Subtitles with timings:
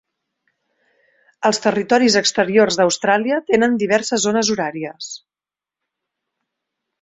[1.49, 5.11] Els territoris exteriors d'Austràlia tenen diverses zones horàries.